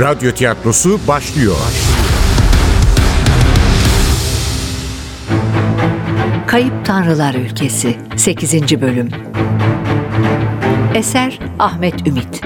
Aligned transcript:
Radyo 0.00 0.32
tiyatrosu 0.32 1.00
başlıyor. 1.08 1.56
Kayıp 6.46 6.84
Tanrılar 6.84 7.34
Ülkesi 7.34 7.96
8. 8.16 8.80
Bölüm. 8.80 9.08
Eser 10.94 11.38
Ahmet 11.58 12.06
Ümit. 12.06 12.40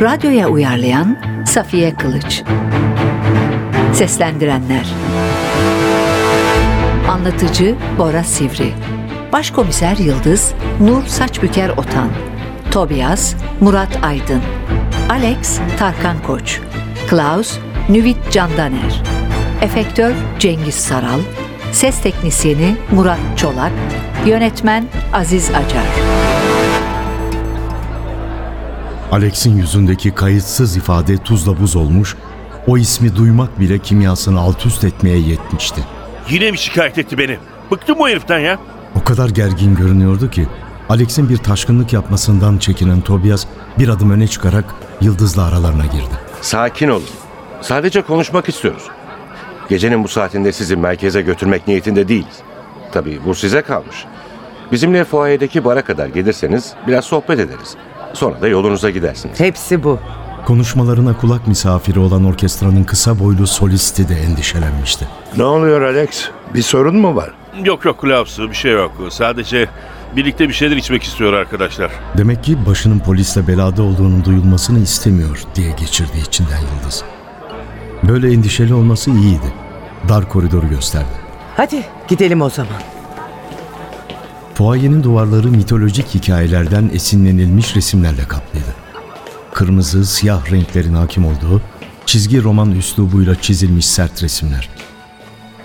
Radyoya 0.00 0.48
uyarlayan 0.48 1.18
Safiye 1.46 1.94
Kılıç. 1.94 2.42
Seslendirenler. 3.92 4.86
Anlatıcı 7.10 7.74
Bora 7.98 8.24
Sivri. 8.24 8.72
Başkomiser 9.32 9.96
Yıldız 9.96 10.52
Nur 10.80 11.06
Saçbüker 11.06 11.68
Otan. 11.68 12.08
Tobias 12.70 13.34
Murat 13.60 14.04
Aydın 14.04 14.42
Alex 15.16 15.58
Tarkan 15.78 16.22
Koç 16.22 16.60
Klaus 17.10 17.58
Nüvit 17.88 18.16
Candaner 18.30 19.02
Efektör 19.62 20.14
Cengiz 20.38 20.74
Saral 20.74 21.20
Ses 21.72 22.02
Teknisyeni 22.02 22.76
Murat 22.92 23.18
Çolak 23.36 23.72
Yönetmen 24.26 24.88
Aziz 25.12 25.50
Acar 25.50 25.86
Alex'in 29.12 29.56
yüzündeki 29.56 30.10
kayıtsız 30.10 30.76
ifade 30.76 31.16
tuzla 31.16 31.60
buz 31.60 31.76
olmuş, 31.76 32.16
o 32.66 32.78
ismi 32.78 33.16
duymak 33.16 33.60
bile 33.60 33.78
kimyasını 33.78 34.40
alt 34.40 34.66
üst 34.66 34.84
etmeye 34.84 35.18
yetmişti. 35.18 35.80
Yine 36.30 36.50
mi 36.50 36.58
şikayet 36.58 36.98
etti 36.98 37.18
beni? 37.18 37.38
Bıktım 37.70 37.98
bu 37.98 38.08
heriften 38.08 38.38
ya. 38.38 38.58
O 39.00 39.04
kadar 39.04 39.28
gergin 39.28 39.74
görünüyordu 39.74 40.30
ki 40.30 40.46
Alex'in 40.88 41.28
bir 41.28 41.36
taşkınlık 41.36 41.92
yapmasından 41.92 42.58
çekinen 42.58 43.00
Tobias 43.00 43.46
bir 43.78 43.88
adım 43.88 44.10
öne 44.10 44.26
çıkarak 44.26 44.64
Yıldız'la 45.00 45.44
aralarına 45.44 45.86
girdi. 45.86 46.14
Sakin 46.40 46.88
olun. 46.88 47.02
Sadece 47.60 48.02
konuşmak 48.02 48.48
istiyoruz. 48.48 48.82
Gecenin 49.68 50.04
bu 50.04 50.08
saatinde 50.08 50.52
sizi 50.52 50.76
merkeze 50.76 51.22
götürmek 51.22 51.68
niyetinde 51.68 52.08
değiliz. 52.08 52.36
Tabii 52.92 53.20
bu 53.26 53.34
size 53.34 53.62
kalmış. 53.62 54.04
Bizimle 54.72 55.04
fuayedeki 55.04 55.64
bara 55.64 55.82
kadar 55.84 56.06
gelirseniz 56.06 56.72
biraz 56.86 57.04
sohbet 57.04 57.40
ederiz. 57.40 57.74
Sonra 58.12 58.40
da 58.40 58.48
yolunuza 58.48 58.90
gidersiniz. 58.90 59.40
Hepsi 59.40 59.84
bu. 59.84 59.98
Konuşmalarına 60.46 61.16
kulak 61.16 61.46
misafiri 61.46 61.98
olan 61.98 62.24
orkestranın 62.24 62.84
kısa 62.84 63.18
boylu 63.18 63.46
solisti 63.46 64.08
de 64.08 64.14
endişelenmişti. 64.14 65.08
Ne 65.36 65.44
oluyor 65.44 65.80
Alex? 65.80 66.28
Bir 66.54 66.62
sorun 66.62 66.96
mu 66.96 67.16
var? 67.16 67.30
Yok 67.64 67.84
yok 67.84 68.00
Klaus 68.00 68.38
bir 68.38 68.54
şey 68.54 68.72
yok. 68.72 68.92
Sadece 69.10 69.68
birlikte 70.16 70.48
bir 70.48 70.54
şeyler 70.54 70.76
içmek 70.76 71.02
istiyor 71.02 71.32
arkadaşlar. 71.32 71.90
Demek 72.18 72.44
ki 72.44 72.66
başının 72.66 72.98
polisle 72.98 73.46
belada 73.46 73.82
olduğunu 73.82 74.24
duyulmasını 74.24 74.78
istemiyor 74.78 75.42
diye 75.54 75.70
geçirdi 75.70 76.18
içinden 76.28 76.60
Yıldız. 76.60 77.04
Böyle 78.02 78.32
endişeli 78.32 78.74
olması 78.74 79.10
iyiydi. 79.10 79.52
Dar 80.08 80.28
koridoru 80.28 80.68
gösterdi. 80.68 81.06
Hadi 81.56 81.84
gidelim 82.08 82.42
o 82.42 82.50
zaman. 82.50 82.82
Fuayenin 84.54 85.02
duvarları 85.02 85.48
mitolojik 85.48 86.14
hikayelerden 86.14 86.90
esinlenilmiş 86.94 87.76
resimlerle 87.76 88.22
kaplıydı. 88.28 88.74
Kırmızı, 89.52 90.06
siyah 90.06 90.52
renklerin 90.52 90.94
hakim 90.94 91.26
olduğu, 91.26 91.62
çizgi 92.06 92.42
roman 92.42 92.70
üslubuyla 92.72 93.34
çizilmiş 93.34 93.86
sert 93.86 94.22
resimler. 94.22 94.68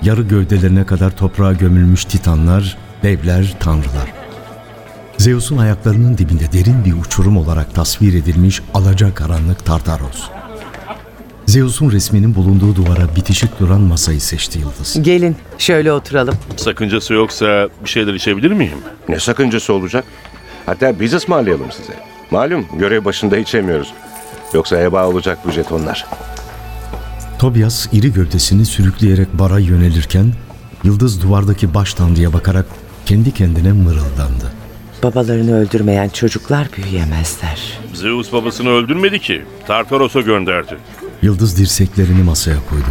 Yarı 0.02 0.22
gövdelerine 0.22 0.86
kadar 0.86 1.18
toprağa 1.18 1.54
gömülmüş 1.54 2.06
titanlar, 2.06 2.78
devler, 3.04 3.56
tanrılar. 3.60 4.14
Zeus'un 5.18 5.58
ayaklarının 5.58 6.18
dibinde 6.18 6.52
derin 6.52 6.86
bir 6.86 6.94
uçurum 6.94 7.38
olarak 7.38 7.76
tasvir 7.76 8.14
edilmiş 8.14 8.62
alaca 8.74 9.16
karanlık 9.16 9.66
Tartaros. 9.66 10.30
Zeus'un 11.46 11.92
resminin 11.92 12.36
bulunduğu 12.36 12.76
duvara 12.76 13.16
bitişik 13.16 13.60
duran 13.60 13.82
masayı 13.82 14.22
seçti 14.22 14.60
Yıldız. 14.60 14.98
Gelin 15.02 15.36
şöyle 15.58 15.92
oturalım. 15.92 16.36
Sakıncası 16.58 17.14
yoksa 17.14 17.70
bir 17.84 17.90
şeyler 17.90 18.14
içebilir 18.14 18.52
miyim? 18.52 18.78
Ne 19.10 19.20
sakıncası 19.20 19.74
olacak? 19.74 20.06
Hatta 20.66 21.00
biz 21.00 21.14
ısmarlayalım 21.14 21.72
size. 21.72 21.94
Malum 22.32 22.66
görev 22.80 23.06
başında 23.06 23.38
içemiyoruz. 23.38 23.94
Yoksa 24.54 24.78
heba 24.78 25.08
olacak 25.08 25.38
bu 25.46 25.52
jetonlar. 25.52 26.06
Tobias 27.42 27.88
iri 27.94 28.14
gövdesini 28.14 28.66
sürükleyerek 28.66 29.28
bara 29.34 29.60
yönelirken 29.60 30.34
Yıldız 30.84 31.24
duvardaki 31.24 31.74
baş 31.74 31.94
tanrıya 31.94 32.34
bakarak 32.34 32.66
kendi 33.06 33.32
kendine 33.32 33.72
mırıldandı. 33.72 34.52
Babalarını 35.04 35.58
öldürmeyen 35.58 36.10
çocuklar 36.10 36.68
büyüyemezler. 36.78 37.80
Zeus 37.94 38.34
babasını 38.34 38.70
öldürmedi 38.70 39.20
ki. 39.20 39.42
Tartaros'a 39.68 40.22
gönderdi. 40.22 40.78
Yıldız 41.22 41.58
dirseklerini 41.58 42.24
masaya 42.24 42.58
koydu. 42.70 42.90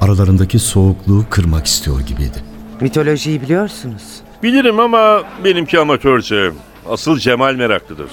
Aralarındaki 0.00 0.58
soğukluğu 0.58 1.24
kırmak 1.30 1.66
istiyor 1.66 2.00
gibiydi. 2.00 2.42
Mitolojiyi 2.80 3.42
biliyorsunuz. 3.42 4.02
Bilirim 4.42 4.80
ama 4.80 5.22
benimki 5.44 5.78
amatörce. 5.78 6.50
Asıl 6.88 7.18
Cemal 7.18 7.54
meraklıdır. 7.54 8.08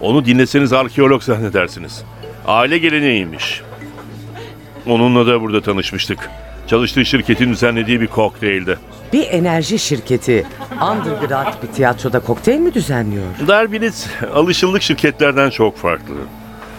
Onu 0.00 0.24
dinleseniz 0.24 0.72
arkeolog 0.72 1.22
zannedersiniz. 1.22 2.02
Aile 2.46 2.78
geleneğiymiş. 2.78 3.62
Onunla 4.86 5.26
da 5.26 5.40
burada 5.40 5.60
tanışmıştık. 5.60 6.30
Çalıştığı 6.66 7.04
şirketin 7.04 7.50
düzenlediği 7.50 8.00
bir 8.00 8.06
kokteylde. 8.06 8.76
Bir 9.12 9.26
enerji 9.30 9.78
şirketi 9.78 10.46
underground 10.72 11.62
bir 11.62 11.68
tiyatroda 11.74 12.20
kokteyl 12.20 12.58
mi 12.60 12.74
düzenliyor? 12.74 13.24
Darbilis 13.48 14.06
alışıldık 14.34 14.82
şirketlerden 14.82 15.50
çok 15.50 15.76
farklı. 15.78 16.14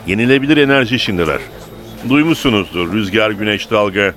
Yenilebilir 0.08 0.58
enerji 0.58 0.96
işindeler. 0.96 1.40
Duymuşsunuzdur 2.10 2.94
rüzgar, 2.94 3.32
güneş, 3.32 3.72
dalga. 3.72 4.14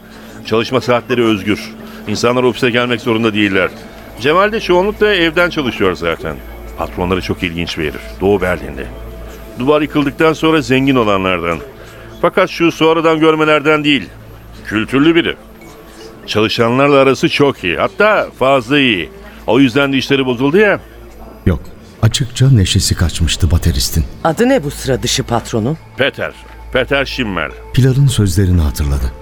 Çalışma 0.46 0.80
saatleri 0.80 1.24
özgür. 1.24 1.70
İnsanlar 2.08 2.42
ofise 2.42 2.70
gelmek 2.70 3.00
zorunda 3.00 3.34
değiller. 3.34 3.70
Cemal 4.20 4.52
de 4.52 4.60
çoğunlukla 4.60 5.14
evden 5.14 5.50
çalışıyor 5.50 5.94
zaten. 5.94 6.36
Patronları 6.78 7.22
çok 7.22 7.42
ilginç 7.42 7.78
bir 7.78 7.82
herif. 7.84 8.00
Doğu 8.20 8.40
Berlin'de. 8.40 8.86
Duvar 9.58 9.82
yıkıldıktan 9.82 10.32
sonra 10.32 10.60
zengin 10.60 10.94
olanlardan. 10.96 11.58
Fakat 12.20 12.50
şu 12.50 12.72
sonradan 12.72 13.20
görmelerden 13.20 13.84
değil. 13.84 14.08
Kültürlü 14.66 15.14
biri. 15.14 15.36
Çalışanlarla 16.26 16.96
arası 16.96 17.28
çok 17.28 17.64
iyi. 17.64 17.76
Hatta 17.76 18.28
fazla 18.38 18.78
iyi. 18.78 19.10
O 19.46 19.60
yüzden 19.60 19.92
de 19.92 19.96
işleri 19.96 20.26
bozuldu 20.26 20.56
ya. 20.58 20.80
Yok, 21.46 21.60
açıkça 22.02 22.50
neşesi 22.50 22.94
kaçmıştı 22.94 23.50
bateristin. 23.50 24.04
Adı 24.24 24.48
ne 24.48 24.64
bu 24.64 24.70
sıra 24.70 25.02
dışı 25.02 25.22
patronun? 25.22 25.78
Peter. 25.96 26.32
Peter 26.72 27.04
Schimmer. 27.04 27.50
Pilar'ın 27.74 28.06
sözlerini 28.06 28.60
hatırladı. 28.60 29.12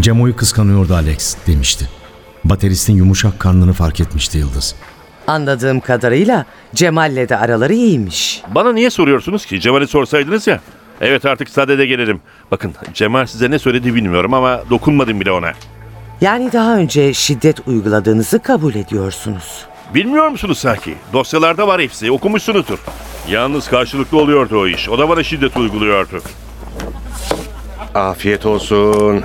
Cemo'yu 0.00 0.36
kıskanıyordu 0.36 0.94
Alex 0.94 1.36
demişti. 1.46 1.88
Bateristin 2.44 2.96
yumuşak 2.96 3.38
karnını 3.38 3.72
fark 3.72 4.00
etmişti 4.00 4.38
Yıldız. 4.38 4.74
Anladığım 5.26 5.80
kadarıyla 5.80 6.44
Cemal'le 6.74 7.28
de 7.28 7.36
araları 7.36 7.74
iyiymiş. 7.74 8.42
Bana 8.54 8.72
niye 8.72 8.90
soruyorsunuz 8.90 9.46
ki? 9.46 9.60
Cemal'e 9.60 9.86
sorsaydınız 9.86 10.46
ya. 10.46 10.60
Evet 11.00 11.26
artık 11.26 11.48
sadede 11.48 11.86
gelirim. 11.86 12.20
Bakın 12.50 12.74
Cemal 12.94 13.26
size 13.26 13.50
ne 13.50 13.58
söyledi 13.58 13.94
bilmiyorum 13.94 14.34
ama 14.34 14.60
dokunmadım 14.70 15.20
bile 15.20 15.30
ona. 15.32 15.52
Yani 16.20 16.52
daha 16.52 16.76
önce 16.76 17.14
şiddet 17.14 17.68
uyguladığınızı 17.68 18.42
kabul 18.42 18.74
ediyorsunuz. 18.74 19.64
Bilmiyor 19.94 20.28
musunuz 20.28 20.58
sanki? 20.58 20.94
Dosyalarda 21.12 21.68
var 21.68 21.80
hepsi. 21.80 22.10
Okumuşsunuzdur. 22.12 22.78
Yalnız 23.28 23.68
karşılıklı 23.68 24.18
oluyordu 24.18 24.58
o 24.60 24.66
iş. 24.66 24.88
O 24.88 24.98
da 24.98 25.08
bana 25.08 25.22
şiddet 25.22 25.56
uyguluyordu. 25.56 26.22
Afiyet 27.94 28.46
olsun. 28.46 29.22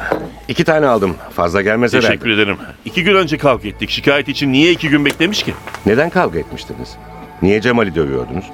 İki 0.48 0.64
tane 0.64 0.88
aldım. 0.88 1.16
Fazla 1.36 1.62
gelmez 1.62 1.92
Teşekkür 1.92 2.26
herhalde. 2.30 2.34
ederim. 2.42 2.58
İki 2.86 3.04
gün 3.04 3.16
önce 3.16 3.38
kavga 3.38 3.68
ettik. 3.70 3.90
Şikayet 3.90 4.28
için 4.28 4.52
niye 4.52 4.72
iki 4.72 4.90
gün 4.90 5.06
beklemiş 5.06 5.44
ki? 5.44 5.54
Neden 5.86 6.10
kavga 6.10 6.40
etmiştiniz? 6.40 6.96
Niye 7.42 7.62
Cemal'i 7.62 7.96
dövüyordunuz? 7.96 8.46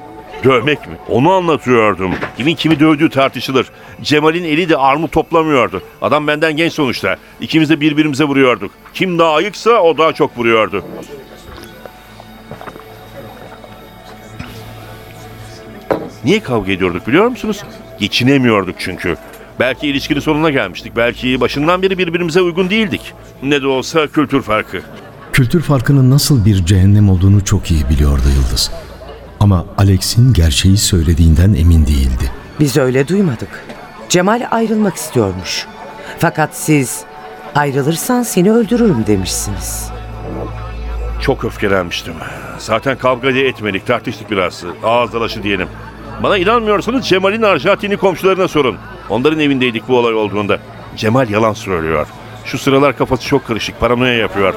Dövmek 0.44 0.88
mi? 0.88 0.94
Onu 1.10 1.32
anlatıyordum. 1.32 2.12
Kimin 2.38 2.56
kimi 2.56 2.80
dövdüğü 2.80 3.10
tartışılır. 3.10 3.68
Cemal'in 4.02 4.44
eli 4.44 4.70
de 4.70 4.78
armut 4.78 5.12
toplamıyordu. 5.12 5.82
Adam 6.02 6.28
benden 6.28 6.58
genç 6.58 6.74
sonuçta. 6.74 7.16
İkimiz 7.42 7.70
de 7.70 7.82
birbirimize 7.82 8.24
vuruyorduk. 8.24 8.72
Kim 8.94 9.20
daha 9.20 9.34
ayıksa 9.34 9.72
o 9.82 9.98
daha 9.98 10.14
çok 10.14 10.38
vuruyordu. 10.38 10.84
Niye 16.24 16.40
kavga 16.40 16.72
ediyorduk 16.72 17.08
biliyor 17.08 17.28
musunuz? 17.28 17.64
Geçinemiyorduk 18.00 18.76
çünkü. 18.80 19.18
Belki 19.60 19.88
ilişkinin 19.88 20.20
sonuna 20.20 20.50
gelmiştik. 20.50 20.96
Belki 20.96 21.42
başından 21.42 21.82
beri 21.82 21.98
birbirimize 21.98 22.42
uygun 22.42 22.70
değildik. 22.70 23.14
Ne 23.44 23.62
de 23.62 23.68
olsa 23.68 24.08
kültür 24.08 24.42
farkı. 24.42 24.82
Kültür 25.34 25.62
farkının 25.62 26.10
nasıl 26.12 26.46
bir 26.46 26.66
cehennem 26.66 27.10
olduğunu 27.10 27.46
çok 27.46 27.72
iyi 27.72 27.90
biliyordu 27.90 28.24
Yıldız. 28.36 28.72
Ama 29.50 29.66
Alex'in 29.78 30.34
gerçeği 30.34 30.78
söylediğinden 30.78 31.54
emin 31.54 31.86
değildi. 31.86 32.32
Biz 32.60 32.78
öyle 32.78 33.08
duymadık. 33.08 33.66
Cemal 34.10 34.48
ayrılmak 34.52 34.96
istiyormuş. 34.96 35.66
Fakat 36.20 36.50
siz 36.56 37.04
ayrılırsan 37.56 38.24
seni 38.24 38.52
öldürürüm 38.52 39.06
demişsiniz. 39.08 39.92
Çok 41.22 41.46
öfkelenmiştim. 41.46 42.14
Zaten 42.58 42.98
kavga 42.98 43.36
da 43.36 43.40
etmedik, 43.40 43.88
tartıştık 43.88 44.32
biraz. 44.32 44.64
Ağız 44.84 45.14
dalaşı 45.14 45.44
diyelim. 45.44 45.68
Bana 46.24 46.38
inanmıyorsanız 46.38 47.08
Cemal'in 47.08 47.42
Arjantinli 47.42 47.98
komşularına 47.98 48.48
sorun. 48.48 48.78
Onların 49.10 49.40
evindeydik 49.40 49.88
bu 49.88 49.98
olay 49.98 50.14
olduğunda. 50.14 50.60
Cemal 50.96 51.30
yalan 51.30 51.54
söylüyor. 51.54 52.08
Şu 52.46 52.58
sıralar 52.58 52.98
kafası 52.98 53.28
çok 53.28 53.48
karışık, 53.48 53.80
paranoya 53.80 54.14
yapıyor. 54.14 54.54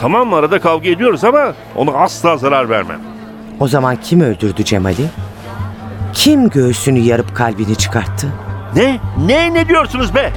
Tamam 0.00 0.28
mı 0.28 0.36
arada 0.36 0.60
kavga 0.60 0.88
ediyoruz 0.88 1.24
ama 1.24 1.54
ona 1.76 1.90
asla 1.92 2.36
zarar 2.36 2.68
vermem. 2.68 3.11
O 3.60 3.68
zaman 3.68 3.96
kim 4.02 4.20
öldürdü 4.20 4.64
Cemal'i? 4.64 5.06
Kim 6.12 6.48
göğsünü 6.48 6.98
yarıp 6.98 7.36
kalbini 7.36 7.76
çıkarttı? 7.76 8.26
Ne? 8.76 9.00
Ne 9.26 9.54
ne 9.54 9.68
diyorsunuz 9.68 10.14
be? 10.14 10.32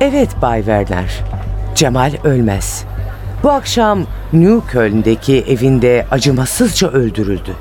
Evet 0.00 0.30
Bay 0.42 0.58
Werner. 0.58 1.24
Cemal 1.74 2.12
ölmez. 2.24 2.84
Bu 3.42 3.50
akşam 3.50 4.06
New 4.32 4.72
Köln'deki 4.72 5.44
evinde 5.48 6.06
acımasızca 6.10 6.88
öldürüldü. 6.88 7.52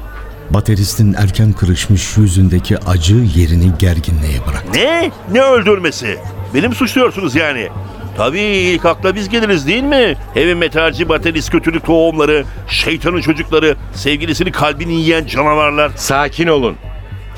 Bateristin 0.50 1.14
erken 1.14 1.52
kırışmış 1.54 2.18
yüzündeki 2.18 2.78
acı 2.78 3.16
yerini 3.16 3.72
gerginliğe 3.80 4.40
bıraktı. 4.48 4.80
Ne? 4.80 5.12
Ne 5.32 5.42
öldürmesi? 5.42 6.18
Benim 6.54 6.74
suçluyorsunuz 6.74 7.36
yani. 7.36 7.68
Tabii 8.18 8.40
ilk 8.42 8.86
akla 8.86 9.16
biz 9.16 9.30
geliriz 9.30 9.68
değil 9.68 9.84
mi? 9.84 10.16
Heavy 10.34 10.54
metalci 10.54 11.10
baterist 11.10 11.52
kötülük 11.52 11.86
tohumları, 11.86 12.44
şeytanın 12.68 13.22
çocukları, 13.22 13.76
sevgilisini 13.94 14.52
kalbini 14.52 14.94
yiyen 14.94 15.26
canavarlar. 15.26 15.92
Sakin 15.96 16.48
olun. 16.48 16.76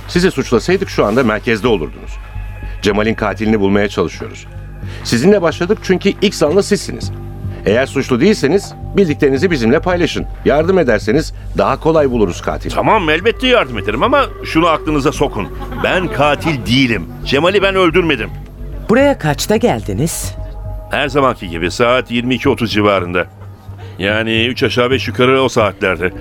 Sizi 0.07 0.31
suçlasaydık 0.31 0.89
şu 0.89 1.05
anda 1.05 1.23
merkezde 1.23 1.67
olurdunuz. 1.67 2.11
Cemal'in 2.81 3.13
katilini 3.13 3.59
bulmaya 3.59 3.89
çalışıyoruz. 3.89 4.45
Sizinle 5.03 5.41
başladık 5.41 5.77
çünkü 5.83 6.13
ilk 6.21 6.35
zanlı 6.35 6.63
sizsiniz. 6.63 7.11
Eğer 7.65 7.85
suçlu 7.85 8.21
değilseniz 8.21 8.73
bildiklerinizi 8.97 9.51
bizimle 9.51 9.79
paylaşın. 9.79 10.25
Yardım 10.45 10.79
ederseniz 10.79 11.33
daha 11.57 11.79
kolay 11.79 12.11
buluruz 12.11 12.41
katili. 12.41 12.73
Tamam 12.73 13.09
elbette 13.09 13.47
yardım 13.47 13.77
ederim 13.77 14.03
ama 14.03 14.25
şunu 14.45 14.67
aklınıza 14.67 15.11
sokun. 15.11 15.47
Ben 15.83 16.07
katil 16.07 16.65
değilim. 16.65 17.05
Cemal'i 17.25 17.61
ben 17.61 17.75
öldürmedim. 17.75 18.29
Buraya 18.89 19.17
kaçta 19.17 19.55
geldiniz? 19.55 20.38
Her 20.91 21.07
zamanki 21.09 21.49
gibi 21.49 21.71
saat 21.71 22.11
22.30 22.11 22.67
civarında. 22.67 23.25
Yani 23.99 24.45
3 24.45 24.63
aşağı 24.63 24.91
5 24.91 25.07
yukarı 25.07 25.41
o 25.41 25.49
saatlerde. 25.49 26.13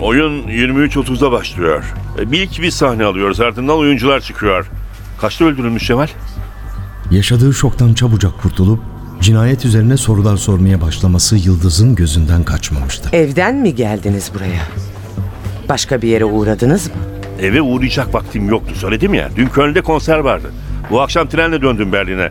Oyun 0.00 0.42
23.30'da 0.42 1.32
başlıyor. 1.32 1.84
E, 2.18 2.32
Bir 2.32 2.40
ilk 2.42 2.62
bir 2.62 2.70
sahne 2.70 3.04
alıyoruz 3.04 3.40
ardından 3.40 3.76
oyuncular 3.78 4.20
çıkıyor. 4.20 4.70
Kaçta 5.20 5.44
öldürülmüş 5.44 5.86
Cemal? 5.86 6.06
Yaşadığı 7.10 7.54
şoktan 7.54 7.94
çabucak 7.94 8.42
kurtulup 8.42 8.80
cinayet 9.20 9.64
üzerine 9.64 9.96
sorular 9.96 10.36
sormaya 10.36 10.80
başlaması 10.80 11.36
Yıldız'ın 11.36 11.94
gözünden 11.94 12.44
kaçmamıştı. 12.44 13.16
Evden 13.16 13.54
mi 13.56 13.74
geldiniz 13.74 14.30
buraya? 14.34 14.62
Başka 15.68 16.02
bir 16.02 16.08
yere 16.08 16.24
uğradınız 16.24 16.86
mı? 16.86 16.92
Eve 17.40 17.62
uğrayacak 17.62 18.14
vaktim 18.14 18.48
yoktu 18.48 18.74
söyledim 18.76 19.14
ya. 19.14 19.28
Dün 19.36 19.46
Köln'de 19.46 19.80
konser 19.82 20.18
vardı. 20.18 20.50
Bu 20.90 21.00
akşam 21.00 21.28
trenle 21.28 21.62
döndüm 21.62 21.92
Berlin'e. 21.92 22.30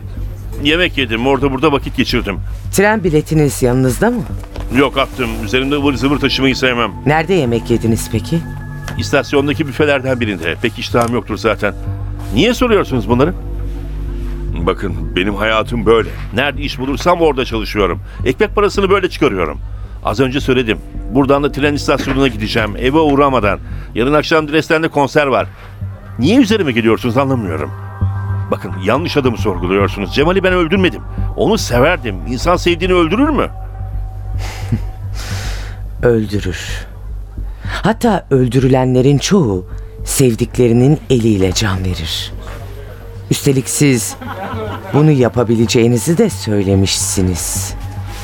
Yemek 0.62 0.98
yedim 0.98 1.26
orada 1.26 1.52
burada 1.52 1.72
vakit 1.72 1.96
geçirdim. 1.96 2.38
Tren 2.72 3.04
biletiniz 3.04 3.62
yanınızda 3.62 4.10
mı? 4.10 4.22
Yok 4.76 4.98
attım 4.98 5.30
üzerimde 5.44 5.74
ıvır 5.74 5.94
zıvır 5.94 6.18
taşımayı 6.18 6.56
sevmem. 6.56 6.90
Nerede 7.06 7.34
yemek 7.34 7.70
yediniz 7.70 8.08
peki? 8.12 8.38
İstasyondaki 8.98 9.66
büfelerden 9.68 10.20
birinde. 10.20 10.54
Pek 10.62 10.78
iştahım 10.78 11.14
yoktur 11.14 11.36
zaten. 11.36 11.74
Niye 12.34 12.54
soruyorsunuz 12.54 13.08
bunları? 13.08 13.34
Bakın 14.66 15.16
benim 15.16 15.34
hayatım 15.34 15.86
böyle. 15.86 16.08
Nerede 16.34 16.62
iş 16.62 16.78
bulursam 16.78 17.20
orada 17.20 17.44
çalışıyorum. 17.44 18.00
Ekmek 18.26 18.54
parasını 18.54 18.90
böyle 18.90 19.10
çıkarıyorum. 19.10 19.58
Az 20.04 20.20
önce 20.20 20.40
söyledim. 20.40 20.78
Buradan 21.14 21.42
da 21.42 21.52
tren 21.52 21.74
istasyonuna 21.74 22.28
gideceğim. 22.28 22.76
Eve 22.78 22.98
uğramadan. 22.98 23.58
Yarın 23.94 24.12
akşam 24.14 24.48
Dresden'de 24.48 24.88
konser 24.88 25.26
var. 25.26 25.46
Niye 26.18 26.40
üzerime 26.40 26.72
geliyorsunuz 26.72 27.16
anlamıyorum. 27.16 27.70
Bakın 28.52 28.72
yanlış 28.84 29.16
adamı 29.16 29.38
sorguluyorsunuz. 29.38 30.14
Cemal'i 30.14 30.44
ben 30.44 30.52
öldürmedim. 30.52 31.02
Onu 31.36 31.58
severdim. 31.58 32.16
İnsan 32.28 32.56
sevdiğini 32.56 32.94
öldürür 32.94 33.28
mü? 33.28 33.50
Öldürür. 36.02 36.86
Hatta 37.82 38.26
öldürülenlerin 38.30 39.18
çoğu 39.18 39.66
sevdiklerinin 40.04 41.00
eliyle 41.10 41.52
can 41.52 41.84
verir. 41.84 42.32
Üstelik 43.30 43.68
siz 43.68 44.16
bunu 44.92 45.10
yapabileceğinizi 45.10 46.18
de 46.18 46.30
söylemişsiniz. 46.30 47.74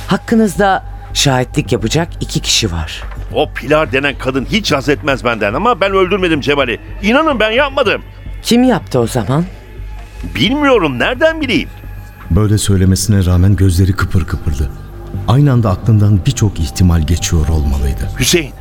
Hakkınızda 0.08 0.84
şahitlik 1.14 1.72
yapacak 1.72 2.08
iki 2.20 2.40
kişi 2.40 2.72
var. 2.72 3.02
O 3.34 3.50
Pilar 3.52 3.92
denen 3.92 4.18
kadın 4.18 4.44
hiç 4.44 4.72
haz 4.72 4.88
etmez 4.88 5.24
benden 5.24 5.54
ama 5.54 5.80
ben 5.80 5.92
öldürmedim 5.92 6.40
Cemal'i. 6.40 6.80
İnanın 7.02 7.40
ben 7.40 7.50
yapmadım. 7.50 8.02
Kim 8.42 8.62
yaptı 8.62 9.00
o 9.00 9.06
zaman? 9.06 9.44
Bilmiyorum 10.34 10.98
nereden 10.98 11.40
bileyim. 11.40 11.68
Böyle 12.30 12.58
söylemesine 12.58 13.24
rağmen 13.24 13.56
gözleri 13.56 13.92
kıpır 13.92 14.24
kıpırdı. 14.24 14.70
Aynı 15.28 15.52
anda 15.52 15.70
aklından 15.70 16.20
birçok 16.26 16.60
ihtimal 16.60 17.06
geçiyor 17.06 17.48
olmalıydı. 17.48 18.10
Hüseyin. 18.18 18.52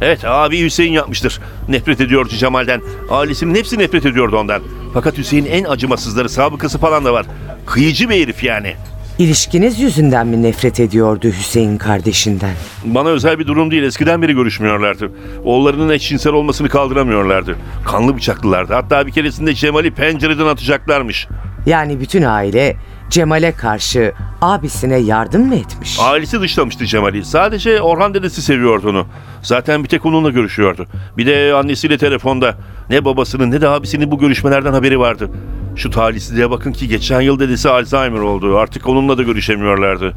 Evet 0.00 0.24
abi 0.24 0.64
Hüseyin 0.64 0.92
yapmıştır. 0.92 1.40
Nefret 1.68 2.00
ediyordu 2.00 2.28
Cemal'den. 2.38 2.80
Ailesinin 3.10 3.54
hepsi 3.54 3.78
nefret 3.78 4.06
ediyordu 4.06 4.36
ondan. 4.36 4.62
Fakat 4.94 5.18
Hüseyin 5.18 5.46
en 5.46 5.64
acımasızları 5.64 6.28
sabıkası 6.28 6.78
falan 6.78 7.04
da 7.04 7.12
var. 7.12 7.26
Kıyıcı 7.66 8.08
bir 8.10 8.22
herif 8.22 8.44
yani. 8.44 8.74
İlişkiniz 9.18 9.80
yüzünden 9.80 10.26
mi 10.26 10.42
nefret 10.42 10.80
ediyordu 10.80 11.28
Hüseyin 11.38 11.78
kardeşinden? 11.78 12.54
Bana 12.84 13.08
özel 13.08 13.38
bir 13.38 13.46
durum 13.46 13.70
değil. 13.70 13.82
Eskiden 13.82 14.22
beri 14.22 14.32
görüşmüyorlardı. 14.32 15.10
Oğullarının 15.44 15.88
eşcinsel 15.88 16.32
olmasını 16.32 16.68
kaldıramıyorlardı. 16.68 17.56
Kanlı 17.84 18.16
bıçaklılardı. 18.16 18.74
Hatta 18.74 19.06
bir 19.06 19.12
keresinde 19.12 19.54
Cemal'i 19.54 19.90
pencereden 19.90 20.46
atacaklarmış. 20.46 21.28
Yani 21.66 22.00
bütün 22.00 22.22
aile 22.22 22.76
Cemal'e 23.10 23.52
karşı 23.52 24.12
abisine 24.42 24.96
yardım 24.96 25.46
mı 25.46 25.54
etmiş? 25.54 25.98
Ailesi 26.00 26.40
dışlamıştı 26.40 26.86
Cemal'i. 26.86 27.24
Sadece 27.24 27.82
Orhan 27.82 28.14
dedesi 28.14 28.42
seviyordu 28.42 28.90
onu. 28.90 29.06
Zaten 29.42 29.84
bir 29.84 29.88
tek 29.88 30.06
onunla 30.06 30.30
görüşüyordu. 30.30 30.86
Bir 31.16 31.26
de 31.26 31.54
annesiyle 31.54 31.98
telefonda. 31.98 32.54
Ne 32.90 33.04
babasının 33.04 33.50
ne 33.50 33.60
de 33.60 33.68
abisinin 33.68 34.10
bu 34.10 34.18
görüşmelerden 34.18 34.72
haberi 34.72 34.98
vardı. 34.98 35.30
Şu 35.76 35.90
talihsizliğe 35.90 36.50
bakın 36.50 36.72
ki 36.72 36.88
geçen 36.88 37.20
yıl 37.20 37.38
dedesi 37.38 37.68
Alzheimer 37.70 38.18
oldu. 38.20 38.58
Artık 38.58 38.88
onunla 38.88 39.18
da 39.18 39.22
görüşemiyorlardı. 39.22 40.14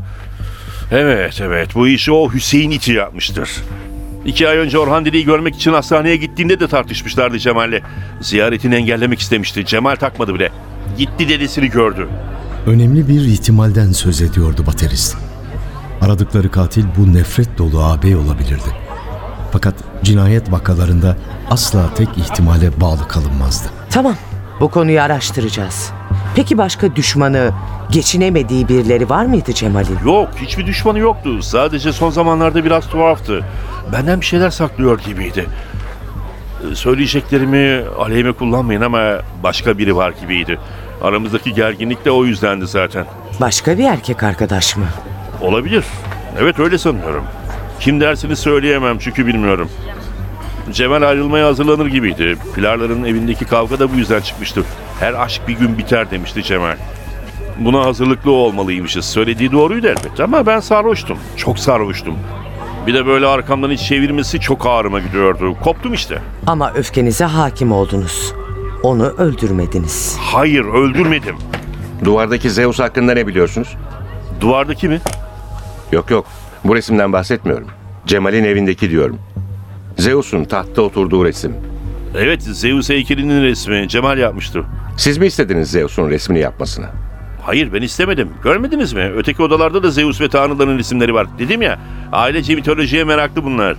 Evet 0.92 1.42
evet 1.42 1.76
bu 1.76 1.88
işi 1.88 2.12
o 2.12 2.34
Hüseyin 2.34 2.72
iti 2.72 2.92
yapmıştır. 2.92 3.50
İki 4.26 4.50
ay 4.50 4.58
önce 4.58 4.78
Orhan 4.78 5.06
dedeyi 5.06 5.26
görmek 5.26 5.56
için 5.56 5.74
hastaneye 5.74 6.16
gittiğinde 6.16 6.60
de 6.60 6.68
tartışmışlardı 6.68 7.40
Cemal'le. 7.40 7.82
Ziyaretini 8.22 8.76
engellemek 8.76 9.20
istemişti. 9.20 9.66
Cemal 9.66 9.96
takmadı 9.96 10.36
bile. 10.36 10.50
Gitti 10.98 11.30
dedesini 11.30 11.70
gördü. 11.70 12.08
Önemli 12.68 13.08
bir 13.08 13.22
ihtimalden 13.22 13.92
söz 13.92 14.22
ediyordu 14.22 14.64
baterist. 14.68 15.18
Aradıkları 16.02 16.52
katil 16.52 16.86
bu 16.98 17.14
nefret 17.14 17.58
dolu 17.58 17.84
ağabey 17.84 18.16
olabilirdi. 18.16 18.70
Fakat 19.52 19.76
cinayet 20.04 20.52
vakalarında 20.52 21.18
asla 21.50 21.94
tek 21.94 22.10
ihtimale 22.18 22.82
bağlı 22.82 23.08
kalınmazdı. 23.08 23.70
Tamam, 23.90 24.16
bu 24.60 24.70
konuyu 24.72 25.02
araştıracağız. 25.02 25.92
Peki 26.36 26.58
başka 26.58 26.96
düşmanı, 26.96 27.52
geçinemediği 27.92 28.68
birileri 28.68 29.10
var 29.10 29.26
mıydı 29.26 29.54
Cemal'in? 29.54 30.00
Yok 30.06 30.30
hiçbir 30.42 30.66
düşmanı 30.68 31.00
yoktu. 31.00 31.42
Sadece 31.42 31.94
son 31.94 32.10
zamanlarda 32.10 32.66
biraz 32.66 32.88
tuhaftı. 32.88 33.46
Benden 33.94 34.22
bir 34.22 34.26
şeyler 34.26 34.50
saklıyor 34.50 35.00
gibiydi. 35.00 35.46
Ee, 36.72 36.76
Söyleyeceklerimi 36.76 37.84
aleyhime 38.00 38.32
kullanmayın 38.32 38.82
ama 38.82 39.12
başka 39.44 39.78
biri 39.78 39.96
var 39.96 40.14
gibiydi. 40.22 40.60
Aramızdaki 41.02 41.54
gerginlik 41.54 42.06
de 42.06 42.12
o 42.12 42.26
yüzdendi 42.26 42.68
zaten. 42.68 43.06
Başka 43.42 43.78
bir 43.78 43.84
erkek 43.84 44.24
arkadaş 44.24 44.78
mı? 44.78 44.86
Olabilir. 45.42 45.84
Evet 46.40 46.60
öyle 46.60 46.78
sanıyorum. 46.78 47.24
Kim 47.80 48.02
dersiniz 48.02 48.40
söyleyemem 48.40 48.98
çünkü 49.00 49.28
bilmiyorum. 49.28 49.70
Cemal 50.72 51.02
ayrılmaya 51.02 51.48
hazırlanır 51.48 51.86
gibiydi. 51.86 52.38
Pilarların 52.56 53.04
evindeki 53.04 53.46
kavga 53.46 53.80
da 53.80 53.94
bu 53.94 53.96
yüzden 53.96 54.22
çıkmıştı. 54.22 54.64
Her 55.00 55.14
aşk 55.14 55.42
bir 55.48 55.54
gün 55.54 55.78
biter 55.78 56.12
demişti 56.12 56.44
Cemal. 56.44 56.78
Buna 57.60 57.86
hazırlıklı 57.86 58.32
olmalıymışız. 58.32 59.06
Söylediği 59.06 59.52
doğruydu 59.52 59.88
elbette 59.88 60.24
ama 60.24 60.46
ben 60.46 60.60
sarhoştum. 60.60 61.18
Çok 61.38 61.60
sarhoştum. 61.60 62.16
Bir 62.88 62.94
de 62.94 63.06
böyle 63.06 63.26
arkamdan 63.26 63.72
hiç 63.72 63.80
çevirmesi 63.82 64.40
çok 64.40 64.66
ağrıma 64.66 65.00
gidiyordu. 65.00 65.56
Koptum 65.64 65.94
işte. 65.94 66.22
Ama 66.48 66.72
öfkenize 66.74 67.26
hakim 67.26 67.72
oldunuz. 67.72 68.34
Onu 68.84 69.04
öldürmediniz. 69.06 70.18
Hayır 70.20 70.66
öldürmedim. 70.66 71.36
Duvardaki 72.06 72.50
Zeus 72.50 72.80
hakkında 72.80 73.14
ne 73.14 73.28
biliyorsunuz? 73.28 73.76
Duvardaki 74.42 74.90
mi? 74.90 75.02
Yok 75.92 76.12
yok. 76.12 76.26
Bu 76.64 76.76
resimden 76.76 77.14
bahsetmiyorum. 77.14 77.68
Cemal'in 78.06 78.44
evindeki 78.44 78.90
diyorum. 78.90 79.20
Zeus'un 80.00 80.44
tahtta 80.44 80.82
oturduğu 80.82 81.26
resim. 81.26 81.54
Evet 82.18 82.44
Zeus 82.44 82.90
heykelinin 82.90 83.44
resmi. 83.44 83.88
Cemal 83.88 84.18
yapmıştı. 84.18 84.64
Siz 84.98 85.18
mi 85.18 85.26
istediniz 85.26 85.72
Zeus'un 85.72 86.10
resmini 86.10 86.40
yapmasını? 86.40 86.86
Hayır 87.42 87.74
ben 87.74 87.82
istemedim. 87.82 88.30
Görmediniz 88.44 88.94
mi? 88.94 89.12
Öteki 89.16 89.42
odalarda 89.44 89.84
da 89.84 89.92
Zeus 89.92 90.22
ve 90.22 90.30
tanrıların 90.30 90.78
isimleri 90.78 91.14
var. 91.14 91.28
Dedim 91.40 91.62
ya 91.62 91.80
ailece 92.12 92.56
mitolojiye 92.56 93.04
meraklı 93.04 93.44
bunlar. 93.44 93.76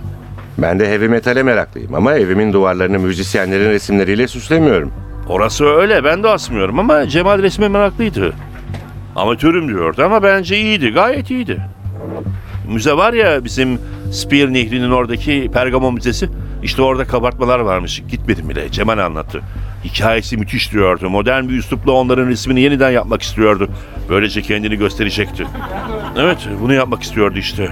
Ben 0.57 0.79
de 0.79 0.89
heavy 0.91 1.07
metale 1.07 1.43
meraklıyım 1.43 1.95
ama 1.95 2.13
evimin 2.15 2.53
duvarlarını 2.53 2.99
müzisyenlerin 2.99 3.69
resimleriyle 3.69 4.27
süslemiyorum. 4.27 4.91
Orası 5.27 5.65
öyle 5.65 6.03
ben 6.03 6.23
de 6.23 6.27
asmıyorum 6.27 6.79
ama 6.79 7.07
Cemal 7.07 7.41
resme 7.41 7.67
meraklıydı. 7.67 8.33
Amatörüm 9.15 9.67
diyordu 9.67 10.03
ama 10.05 10.23
bence 10.23 10.57
iyiydi 10.57 10.89
gayet 10.89 11.31
iyiydi. 11.31 11.61
Müze 12.69 12.93
var 12.93 13.13
ya 13.13 13.45
bizim 13.45 13.79
Spear 14.11 14.53
Nehri'nin 14.53 14.91
oradaki 14.91 15.49
Pergamon 15.53 15.93
Müzesi. 15.93 16.29
İşte 16.63 16.81
orada 16.81 17.05
kabartmalar 17.05 17.59
varmış. 17.59 18.03
Gitmedim 18.09 18.49
bile. 18.49 18.71
Cemal 18.71 18.97
anlattı. 18.97 19.41
Hikayesi 19.83 20.37
müthiş 20.37 20.71
diyordu. 20.71 21.09
Modern 21.09 21.49
bir 21.49 21.57
üslupla 21.57 21.91
onların 21.91 22.27
resmini 22.27 22.61
yeniden 22.61 22.91
yapmak 22.91 23.21
istiyordu. 23.21 23.69
Böylece 24.09 24.41
kendini 24.41 24.75
gösterecekti. 24.75 25.47
Evet 26.17 26.37
bunu 26.61 26.73
yapmak 26.73 27.03
istiyordu 27.03 27.37
işte. 27.37 27.71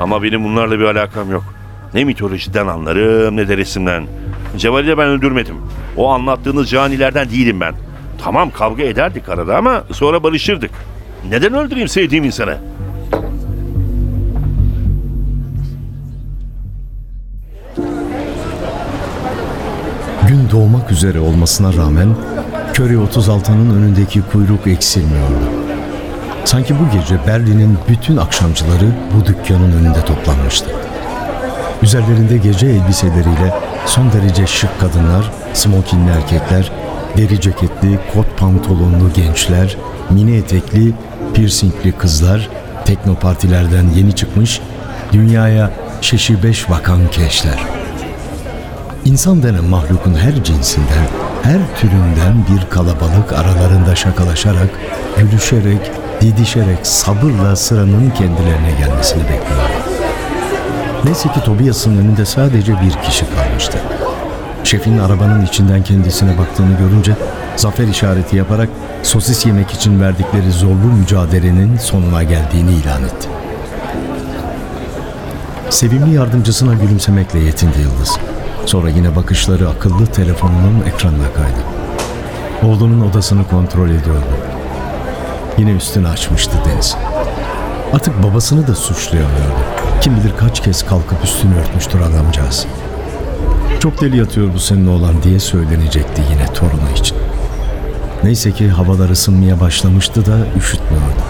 Ama 0.00 0.22
benim 0.22 0.44
bunlarla 0.44 0.78
bir 0.78 0.84
alakam 0.84 1.30
yok. 1.30 1.44
Ne 1.94 2.04
mitolojiden 2.04 2.66
anlarım 2.66 3.36
ne 3.36 3.48
de 3.48 3.56
resimden. 3.56 4.06
Cemal'i 4.56 4.86
de 4.86 4.98
ben 4.98 5.08
öldürmedim. 5.08 5.56
O 5.96 6.08
anlattığınız 6.08 6.70
canilerden 6.70 7.30
değilim 7.30 7.60
ben. 7.60 7.74
Tamam 8.24 8.50
kavga 8.50 8.82
ederdik 8.82 9.28
arada 9.28 9.56
ama 9.56 9.84
sonra 9.92 10.22
barışırdık. 10.22 10.70
Neden 11.30 11.54
öldüreyim 11.54 11.88
sevdiğim 11.88 12.24
insanı? 12.24 12.58
Doğmak 20.50 20.92
üzere 20.92 21.20
olmasına 21.20 21.72
rağmen 21.72 22.08
Köri 22.74 22.94
36'nın 22.94 23.82
önündeki 23.82 24.22
kuyruk 24.32 24.66
eksilmiyordu. 24.66 25.68
Sanki 26.44 26.74
bu 26.74 26.98
gece 26.98 27.26
Berlin'in 27.26 27.78
bütün 27.88 28.16
akşamcıları 28.16 28.86
bu 29.14 29.26
dükkanın 29.26 29.72
önünde 29.72 30.04
toplanmıştı. 30.04 30.70
Üzerlerinde 31.82 32.36
gece 32.36 32.66
elbiseleriyle 32.66 33.54
son 33.86 34.12
derece 34.12 34.46
şık 34.46 34.80
kadınlar, 34.80 35.32
smokinli 35.54 36.10
erkekler, 36.10 36.72
deri 37.16 37.40
ceketli, 37.40 37.98
kot 38.14 38.38
pantolonlu 38.38 39.12
gençler, 39.14 39.76
mini 40.10 40.36
etekli, 40.36 40.92
piercingli 41.34 41.92
kızlar, 41.92 42.48
tekno 42.84 43.14
partilerden 43.14 43.84
yeni 43.96 44.12
çıkmış, 44.14 44.60
dünyaya 45.12 45.70
şeşi 46.00 46.42
beş 46.42 46.70
bakan 46.70 47.10
keşler. 47.10 47.77
İnsan 49.08 49.42
denen 49.42 49.64
mahlukun 49.64 50.14
her 50.14 50.44
cinsinden, 50.44 51.06
her 51.42 51.58
türünden 51.80 52.46
bir 52.50 52.70
kalabalık 52.70 53.32
aralarında 53.32 53.94
şakalaşarak, 53.94 54.68
gülüşerek, 55.16 55.90
didişerek 56.20 56.86
sabırla 56.86 57.56
sıranın 57.56 58.10
kendilerine 58.10 58.70
gelmesini 58.78 59.22
bekliyor. 59.22 59.70
Neyse 61.04 61.32
ki 61.32 61.40
Tobias'ın 61.44 61.98
önünde 61.98 62.24
sadece 62.24 62.72
bir 62.72 63.02
kişi 63.02 63.24
kalmıştı. 63.36 63.78
Şefin 64.64 64.98
arabanın 64.98 65.46
içinden 65.46 65.82
kendisine 65.82 66.38
baktığını 66.38 66.78
görünce 66.78 67.12
zafer 67.56 67.88
işareti 67.88 68.36
yaparak 68.36 68.68
sosis 69.02 69.46
yemek 69.46 69.70
için 69.70 70.00
verdikleri 70.00 70.52
zorlu 70.52 70.92
mücadelenin 71.00 71.76
sonuna 71.76 72.22
geldiğini 72.22 72.70
ilan 72.70 73.04
etti. 73.04 73.28
Sevimli 75.70 76.14
yardımcısına 76.14 76.74
gülümsemekle 76.74 77.38
yetindi 77.38 77.78
Yıldız. 77.80 78.18
Sonra 78.68 78.90
yine 78.90 79.16
bakışları 79.16 79.68
akıllı 79.68 80.06
telefonunun 80.06 80.82
ekranına 80.86 81.32
kaydı. 81.32 81.60
Oğlunun 82.62 83.10
odasını 83.10 83.48
kontrol 83.48 83.90
ediyordu. 83.90 84.26
Yine 85.58 85.70
üstünü 85.70 86.08
açmıştı 86.08 86.58
Deniz. 86.64 86.96
Artık 87.92 88.22
babasını 88.22 88.66
da 88.66 88.74
suçlayamıyordu. 88.74 89.58
Kim 90.00 90.16
bilir 90.16 90.32
kaç 90.38 90.62
kez 90.62 90.86
kalkıp 90.86 91.24
üstünü 91.24 91.54
örtmüştür 91.54 92.00
adamcağız. 92.00 92.66
Çok 93.80 94.00
deli 94.00 94.16
yatıyor 94.16 94.54
bu 94.54 94.58
senin 94.58 94.86
oğlan 94.86 95.22
diye 95.22 95.40
söylenecekti 95.40 96.22
yine 96.30 96.52
torunu 96.52 96.90
için. 96.96 97.16
Neyse 98.24 98.52
ki 98.52 98.68
havalar 98.68 99.10
ısınmaya 99.10 99.60
başlamıştı 99.60 100.26
da 100.26 100.38
üşütmüyordu. 100.58 101.22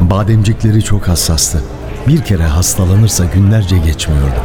Bademcikleri 0.00 0.82
çok 0.82 1.08
hassastı. 1.08 1.62
Bir 2.08 2.24
kere 2.24 2.44
hastalanırsa 2.44 3.24
günlerce 3.24 3.78
geçmiyordu. 3.78 4.40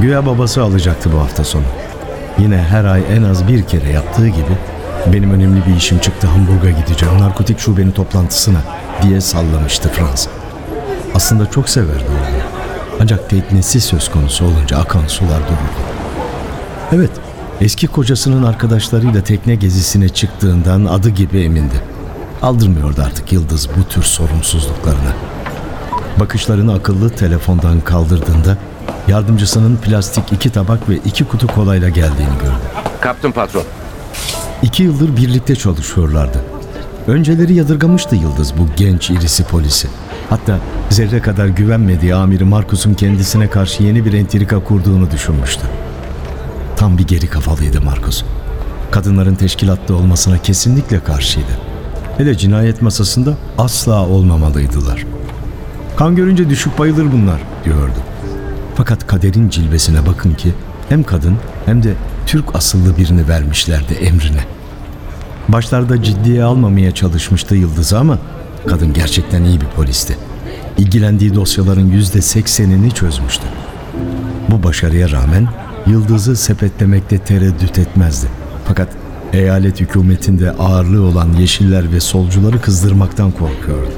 Güya 0.00 0.26
babası 0.26 0.62
alacaktı 0.62 1.12
bu 1.12 1.18
hafta 1.18 1.44
sonu. 1.44 1.64
Yine 2.38 2.56
her 2.56 2.84
ay 2.84 3.02
en 3.10 3.22
az 3.22 3.48
bir 3.48 3.62
kere 3.62 3.88
yaptığı 3.88 4.28
gibi 4.28 4.58
benim 5.06 5.30
önemli 5.30 5.66
bir 5.66 5.76
işim 5.76 5.98
çıktı 5.98 6.26
Hamburg'a 6.26 6.70
gideceğim 6.70 7.20
narkotik 7.20 7.58
şubenin 7.58 7.90
toplantısına 7.90 8.58
diye 9.02 9.20
sallamıştı 9.20 9.88
Franz. 9.88 10.28
Aslında 11.14 11.50
çok 11.50 11.68
severdi 11.68 12.04
oğlunu. 12.04 12.42
Ancak 13.00 13.30
teknesi 13.30 13.80
söz 13.80 14.10
konusu 14.10 14.44
olunca 14.44 14.78
akan 14.78 15.06
sular 15.06 15.40
dururdu. 15.40 15.80
Evet, 16.92 17.10
eski 17.60 17.86
kocasının 17.86 18.42
arkadaşlarıyla 18.42 19.24
tekne 19.24 19.54
gezisine 19.54 20.08
çıktığından 20.08 20.84
adı 20.84 21.08
gibi 21.08 21.40
emindi. 21.40 21.82
Aldırmıyordu 22.42 23.02
artık 23.06 23.32
Yıldız 23.32 23.68
bu 23.76 23.88
tür 23.88 24.02
sorumsuzluklarına. 24.02 25.12
Bakışlarını 26.20 26.74
akıllı 26.74 27.10
telefondan 27.10 27.80
kaldırdığında 27.80 28.56
yardımcısının 29.08 29.76
plastik 29.76 30.32
iki 30.32 30.50
tabak 30.50 30.88
ve 30.88 30.96
iki 30.96 31.24
kutu 31.24 31.46
kolayla 31.46 31.88
geldiğini 31.88 32.38
gördü. 32.42 32.60
Kaptım 33.00 33.32
patron. 33.32 33.64
İki 34.62 34.82
yıldır 34.82 35.16
birlikte 35.16 35.56
çalışıyorlardı. 35.56 36.44
Önceleri 37.06 37.54
yadırgamıştı 37.54 38.16
Yıldız 38.16 38.54
bu 38.58 38.66
genç 38.76 39.10
irisi 39.10 39.44
polisi. 39.44 39.88
Hatta 40.30 40.58
zerre 40.90 41.20
kadar 41.20 41.46
güvenmediği 41.46 42.14
amiri 42.14 42.44
Markus'un 42.44 42.94
kendisine 42.94 43.50
karşı 43.50 43.82
yeni 43.82 44.04
bir 44.04 44.12
entrika 44.12 44.64
kurduğunu 44.64 45.10
düşünmüştü. 45.10 45.62
Tam 46.76 46.98
bir 46.98 47.06
geri 47.06 47.26
kafalıydı 47.26 47.80
Markus. 47.80 48.24
Kadınların 48.90 49.34
teşkilatta 49.34 49.94
olmasına 49.94 50.38
kesinlikle 50.38 51.00
karşıydı. 51.00 51.58
Hele 52.18 52.38
cinayet 52.38 52.82
masasında 52.82 53.36
asla 53.58 54.06
olmamalıydılar. 54.06 55.06
Kan 55.96 56.16
görünce 56.16 56.50
düşüp 56.50 56.78
bayılır 56.78 57.12
bunlar 57.12 57.40
diyordu. 57.64 57.98
Fakat 58.80 59.06
kaderin 59.06 59.48
cilvesine 59.48 60.06
bakın 60.06 60.34
ki 60.34 60.52
hem 60.88 61.02
kadın 61.02 61.36
hem 61.66 61.82
de 61.82 61.94
Türk 62.26 62.54
asıllı 62.54 62.96
birini 62.96 63.28
vermişlerdi 63.28 63.94
emrine. 63.94 64.44
Başlarda 65.48 66.02
ciddiye 66.02 66.44
almamaya 66.44 66.94
çalışmıştı 66.94 67.54
Yıldız'ı 67.54 67.98
ama 67.98 68.18
kadın 68.66 68.92
gerçekten 68.92 69.44
iyi 69.44 69.60
bir 69.60 69.66
polisti. 69.66 70.16
İlgilendiği 70.78 71.34
dosyaların 71.34 71.86
yüzde 71.86 72.22
seksenini 72.22 72.90
çözmüştü. 72.90 73.44
Bu 74.50 74.62
başarıya 74.62 75.10
rağmen 75.10 75.48
Yıldız'ı 75.86 76.36
sepetlemekte 76.36 77.18
tereddüt 77.18 77.78
etmezdi. 77.78 78.26
Fakat 78.64 78.88
eyalet 79.32 79.80
hükümetinde 79.80 80.50
ağırlığı 80.50 81.02
olan 81.02 81.32
yeşiller 81.32 81.92
ve 81.92 82.00
solcuları 82.00 82.60
kızdırmaktan 82.60 83.30
korkuyordu. 83.30 83.92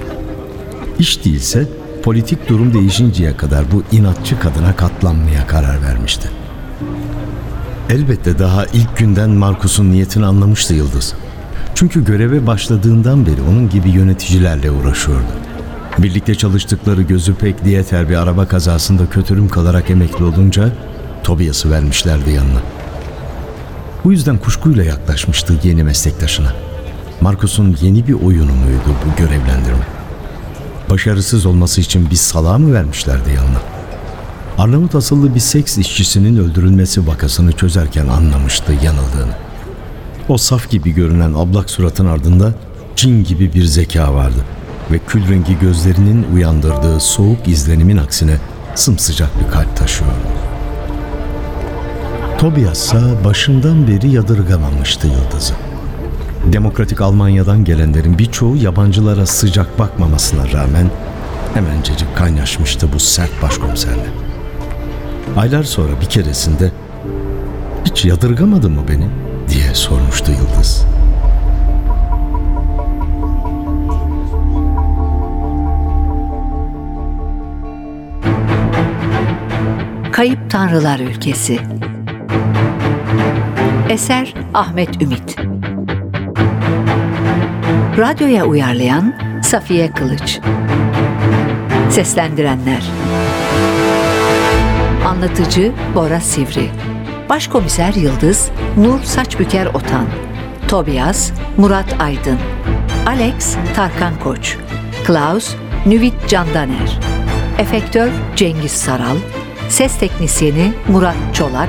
Hiç 0.98 1.24
değilse 1.24 1.68
politik 2.02 2.48
durum 2.48 2.74
değişinceye 2.74 3.36
kadar 3.36 3.72
bu 3.72 3.82
inatçı 3.92 4.38
kadına 4.38 4.76
katlanmaya 4.76 5.46
karar 5.46 5.82
vermişti. 5.82 6.28
Elbette 7.90 8.38
daha 8.38 8.66
ilk 8.66 8.96
günden 8.96 9.30
Markus'un 9.30 9.90
niyetini 9.90 10.26
anlamıştı 10.26 10.74
Yıldız. 10.74 11.14
Çünkü 11.74 12.04
göreve 12.04 12.46
başladığından 12.46 13.26
beri 13.26 13.42
onun 13.50 13.70
gibi 13.70 13.90
yöneticilerle 13.90 14.70
uğraşıyordu. 14.70 15.32
Birlikte 15.98 16.34
çalıştıkları 16.34 17.02
gözü 17.02 17.34
pek 17.34 17.64
diyeter 17.64 18.08
bir 18.08 18.16
araba 18.16 18.48
kazasında 18.48 19.10
kötürüm 19.10 19.48
kalarak 19.48 19.90
emekli 19.90 20.24
olunca 20.24 20.68
Tobias'ı 21.22 21.70
vermişlerdi 21.70 22.30
yanına. 22.30 22.60
Bu 24.04 24.12
yüzden 24.12 24.38
kuşkuyla 24.38 24.84
yaklaşmıştı 24.84 25.54
yeni 25.62 25.84
meslektaşına. 25.84 26.52
Markus'un 27.20 27.76
yeni 27.82 28.06
bir 28.08 28.12
oyunu 28.12 28.52
muydu 28.52 28.96
bu 29.06 29.16
görevlendirme? 29.16 30.01
Başarısız 30.92 31.46
olması 31.46 31.80
için 31.80 32.10
bir 32.10 32.16
salağı 32.16 32.58
mı 32.58 32.74
vermişlerdi 32.74 33.30
yanına? 33.30 33.60
Arnavut 34.58 34.94
asıllı 34.94 35.34
bir 35.34 35.40
seks 35.40 35.78
işçisinin 35.78 36.36
öldürülmesi 36.36 37.06
vakasını 37.06 37.52
çözerken 37.52 38.06
anlamıştı 38.06 38.72
yanıldığını. 38.72 39.32
O 40.28 40.38
saf 40.38 40.70
gibi 40.70 40.90
görünen 40.90 41.32
ablak 41.32 41.70
suratın 41.70 42.06
ardında 42.06 42.54
cin 42.96 43.24
gibi 43.24 43.54
bir 43.54 43.64
zeka 43.64 44.14
vardı 44.14 44.44
ve 44.90 44.98
kül 44.98 45.28
rengi 45.28 45.58
gözlerinin 45.58 46.26
uyandırdığı 46.34 47.00
soğuk 47.00 47.48
izlenimin 47.48 47.96
aksine 47.96 48.36
sımsıcak 48.74 49.30
bir 49.40 49.50
kalp 49.52 49.76
taşıyordu. 49.76 50.14
Tobias 52.38 52.84
ise 52.84 53.24
başından 53.24 53.88
beri 53.88 54.10
yadırgamamıştı 54.10 55.06
Yıldız'ı. 55.06 55.71
Demokratik 56.44 57.00
Almanya'dan 57.00 57.64
gelenlerin 57.64 58.18
birçoğu 58.18 58.56
yabancılara 58.56 59.26
sıcak 59.26 59.78
bakmamasına 59.78 60.52
rağmen 60.52 60.90
hemencecik 61.54 62.16
kaynaşmıştı 62.16 62.92
bu 62.92 63.00
sert 63.00 63.42
başkomiserle. 63.42 64.06
Aylar 65.36 65.62
sonra 65.62 66.00
bir 66.00 66.06
keresinde 66.06 66.70
hiç 67.84 68.04
yadırgamadı 68.04 68.70
mı 68.70 68.80
beni 68.88 69.08
diye 69.48 69.74
sormuştu 69.74 70.32
Yıldız. 70.32 70.86
Kayıp 80.12 80.50
Tanrılar 80.50 81.00
Ülkesi 81.00 81.58
Eser 83.88 84.34
Ahmet 84.54 85.02
Ümit 85.02 85.51
Radyoya 87.98 88.44
uyarlayan 88.44 89.14
Safiye 89.42 89.90
Kılıç. 89.90 90.40
Seslendirenler. 91.90 92.82
Anlatıcı 95.06 95.72
Bora 95.94 96.20
Sivri. 96.20 96.70
Başkomiser 97.28 97.94
Yıldız 97.94 98.50
Nur 98.76 99.02
Saçbüker 99.02 99.66
Otan. 99.66 100.06
Tobias 100.68 101.30
Murat 101.56 102.00
Aydın. 102.00 102.38
Alex 103.06 103.56
Tarkan 103.76 104.12
Koç. 104.24 104.56
Klaus 105.06 105.54
Nüvit 105.86 106.28
Candaner. 106.28 106.98
Efektör 107.58 108.10
Cengiz 108.36 108.72
Saral. 108.72 109.16
Ses 109.68 109.98
Teknisyeni 109.98 110.72
Murat 110.88 111.16
Çolak. 111.32 111.68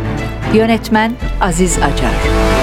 Yönetmen 0.54 1.12
Aziz 1.42 1.78
Acar 1.78 2.63